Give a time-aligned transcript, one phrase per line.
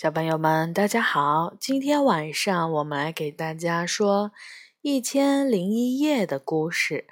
[0.00, 1.54] 小朋友们，大家好！
[1.60, 4.30] 今天晚上我们来给大家说
[4.80, 7.06] 《一千零一夜》的故事。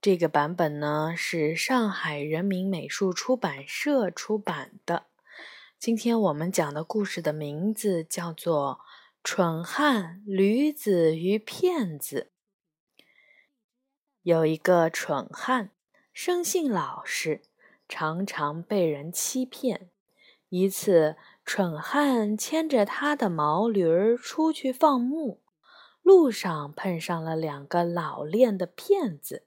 [0.00, 5.08] 这个版本呢是上海人民美术出版社出版的。
[5.78, 8.80] 今天我们讲的故事的名字叫做
[9.22, 12.30] 《蠢汉、驴子与骗子》。
[14.22, 15.68] 有一个蠢汉，
[16.14, 17.42] 生性老实，
[17.86, 19.90] 常常被人欺骗。
[20.48, 25.42] 一次，蠢汉牵着他的毛驴儿出去放牧，
[26.02, 29.46] 路上碰上了两个老练的骗子。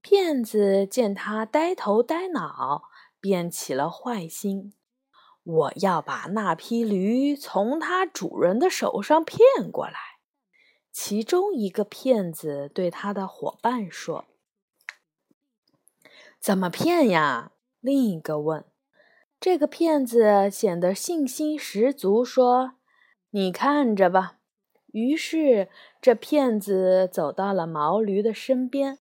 [0.00, 2.84] 骗子见他呆头呆脑，
[3.20, 4.74] 便起了坏心
[5.42, 9.94] ：“我要把那匹驴从他主人的手上骗过来。”
[10.90, 14.26] 其中一个骗子对他的伙伴说
[16.38, 18.71] ：“怎么骗呀？”另一个问。
[19.42, 22.74] 这个骗子显得信心十足，说
[23.30, 24.36] ：“你看着吧。”
[24.94, 25.68] 于是，
[26.00, 29.00] 这骗子走到了毛驴的身边，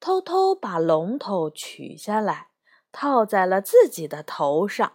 [0.00, 2.46] 偷偷把龙头取下来，
[2.90, 4.94] 套在了自己的头上，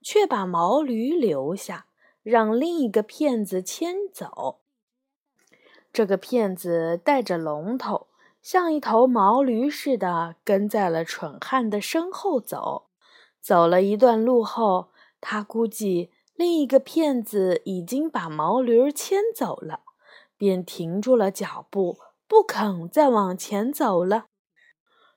[0.00, 1.84] 却把毛驴留下，
[2.22, 4.60] 让另一个骗子牵走。
[5.92, 8.06] 这个骗子带着龙头，
[8.40, 12.86] 像一头毛驴似的，跟在了蠢汉的身后走。
[13.40, 19.80] 走了一段路后，他估计另一个骗子已经把毛驴牵走了，
[20.36, 24.26] 便停住了脚步，不肯再往前走了。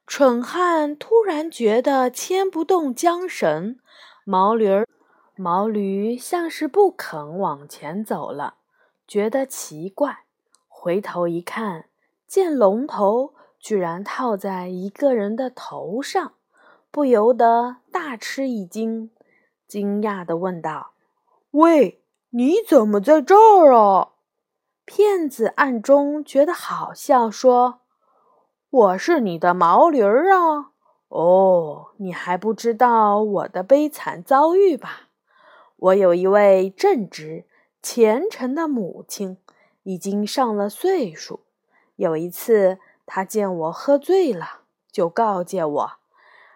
[0.05, 3.77] 蠢汉突然觉得牵不动缰绳，
[4.25, 4.87] 毛驴儿
[5.35, 8.55] 毛驴像是不肯往前走了，
[9.07, 10.25] 觉得奇怪，
[10.67, 11.85] 回头一看，
[12.27, 16.33] 见龙头居然套在一个人的头上。
[16.93, 19.09] 不由得大吃一惊，
[19.67, 20.91] 惊讶地问道
[21.49, 24.09] ：“喂，你怎么在这儿啊？”
[24.85, 27.79] 骗子暗中觉得好笑，说
[28.69, 30.69] ：“我是你的毛驴儿啊！
[31.07, 35.09] 哦，你还不知道我的悲惨遭遇吧？
[35.77, 37.47] 我有一位正直
[37.81, 39.39] 虔诚的母亲，
[39.81, 41.39] 已经上了岁数。
[41.95, 42.77] 有一次，
[43.07, 44.59] 她见我喝醉了，
[44.91, 45.91] 就告诫我。”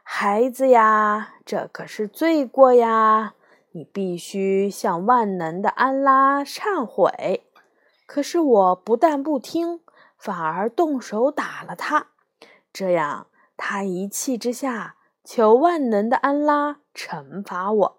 [0.10, 3.34] 孩子呀，这可是罪过呀！
[3.72, 7.46] 你必须向万能的安拉忏悔。
[8.06, 9.82] 可是我不但不听，
[10.18, 12.08] 反而动手打了他。
[12.72, 14.96] 这样，他一气之下
[15.26, 17.98] 求万能的安拉惩罚我。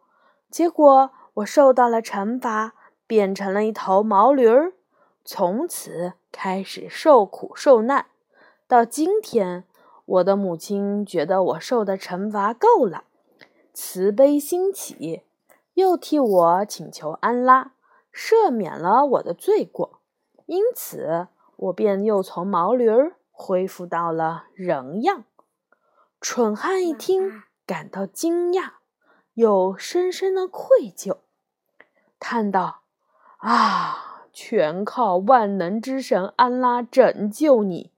[0.51, 2.73] 结果我受到了惩罚，
[3.07, 4.73] 变成了一头毛驴儿，
[5.27, 8.07] 从此开始受苦受难。
[8.67, 9.65] 到今天。
[10.09, 13.05] 我的母亲觉得我受的惩罚够了，
[13.75, 15.23] 慈悲心起，
[15.75, 17.73] 又替我请求安拉
[18.11, 20.01] 赦免了我的罪过，
[20.47, 25.25] 因此我便又从毛驴儿恢复到了人样。
[26.23, 28.71] 蠢汉一听，感到惊讶，
[29.35, 31.19] 又深深的愧疚，
[32.19, 32.81] 叹道
[33.37, 37.93] ：“啊，全靠万能之神安拉拯救你，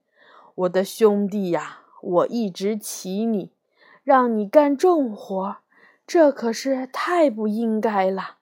[0.56, 3.52] 我的兄弟呀！”我一直骑你，
[4.02, 5.58] 让你干重活，
[6.06, 8.38] 这可是太不应该了。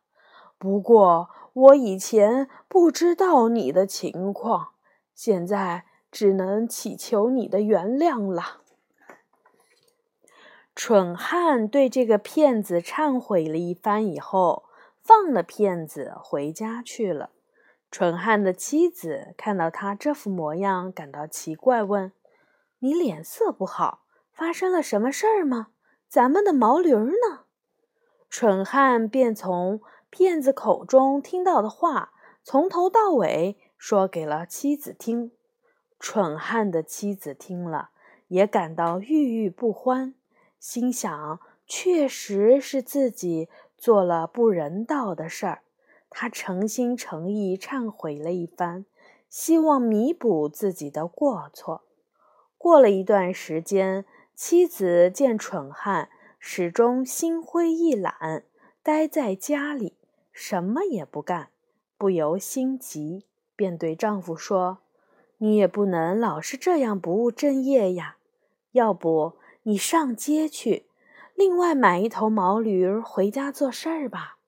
[0.58, 4.70] 不过我以前不知道你的情况，
[5.14, 8.62] 现在只能祈求你的原谅了。
[10.74, 14.64] 蠢汉对这个骗子忏悔了一番以后，
[15.02, 17.30] 放了骗子回家去了。
[17.90, 22.12] 蠢汉的妻子看到他这副模样，感到奇怪，问。
[22.80, 25.68] 你脸色不好，发生了什么事儿吗？
[26.08, 27.46] 咱们的毛驴呢？
[28.30, 29.80] 蠢汉便从
[30.10, 32.12] 骗子口中听到的话，
[32.44, 35.32] 从头到尾说给了妻子听。
[35.98, 37.90] 蠢汉的妻子听了，
[38.28, 40.14] 也感到郁郁不欢，
[40.60, 45.62] 心想：确实是自己做了不人道的事儿。
[46.08, 48.86] 他诚心诚意忏悔了一番，
[49.28, 51.82] 希望弥补自己的过错。
[52.58, 58.44] 过了一段时间，妻子见蠢汉始终心灰意懒，
[58.82, 59.96] 待在家里
[60.32, 61.50] 什么也不干，
[61.96, 63.24] 不由心急，
[63.54, 64.78] 便对丈夫说
[65.38, 68.16] ：“你也不能老是这样不务正业呀，
[68.72, 70.86] 要不你上街去，
[71.34, 74.38] 另外买一头毛驴回家做事儿吧。”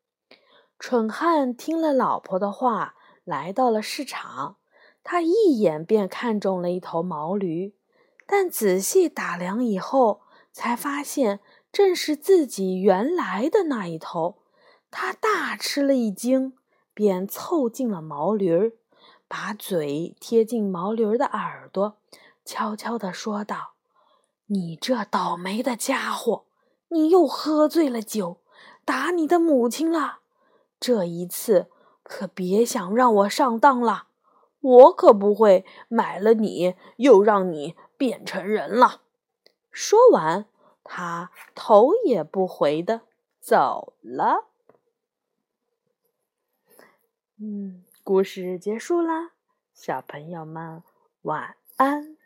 [0.78, 4.56] 蠢汉听了老婆的话，来到了市场，
[5.04, 7.74] 他一眼便看中了一头毛驴。
[8.32, 10.20] 但仔细打量以后，
[10.52, 11.40] 才发现
[11.72, 14.36] 正是自己原来的那一头。
[14.88, 16.52] 他大吃了一惊，
[16.94, 18.72] 便凑近了毛驴儿，
[19.26, 21.96] 把嘴贴近毛驴儿的耳朵，
[22.44, 23.72] 悄悄地说道
[24.46, 26.44] ：“你这倒霉的家伙，
[26.90, 28.38] 你又喝醉了酒，
[28.84, 30.20] 打你的母亲了。
[30.78, 31.68] 这一次
[32.04, 34.06] 可别想让我上当了，
[34.60, 39.02] 我可不会买了你又让你变成人了。”
[39.70, 40.46] 说完，
[40.82, 43.02] 他头也不回的
[43.38, 44.46] 走了。
[47.36, 49.32] 嗯，故事结束啦，
[49.74, 50.82] 小朋友们
[51.22, 52.16] 晚安。